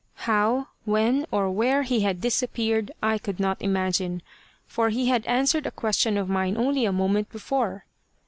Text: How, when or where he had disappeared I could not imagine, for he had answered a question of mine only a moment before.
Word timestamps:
How, 0.25 0.69
when 0.83 1.27
or 1.29 1.51
where 1.51 1.83
he 1.83 1.99
had 1.99 2.21
disappeared 2.21 2.89
I 3.03 3.19
could 3.19 3.39
not 3.39 3.61
imagine, 3.61 4.23
for 4.65 4.89
he 4.89 5.09
had 5.09 5.23
answered 5.27 5.67
a 5.67 5.71
question 5.71 6.17
of 6.17 6.27
mine 6.27 6.57
only 6.57 6.85
a 6.85 6.91
moment 6.91 7.29
before. 7.29 7.85